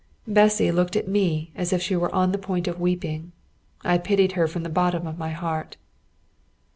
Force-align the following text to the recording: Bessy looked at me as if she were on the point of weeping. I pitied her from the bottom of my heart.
Bessy 0.27 0.71
looked 0.71 0.95
at 0.95 1.07
me 1.07 1.51
as 1.55 1.71
if 1.71 1.79
she 1.79 1.95
were 1.95 2.11
on 2.11 2.31
the 2.31 2.39
point 2.39 2.67
of 2.67 2.79
weeping. 2.79 3.33
I 3.83 3.99
pitied 3.99 4.31
her 4.31 4.47
from 4.47 4.63
the 4.63 4.67
bottom 4.69 5.05
of 5.05 5.19
my 5.19 5.29
heart. 5.29 5.77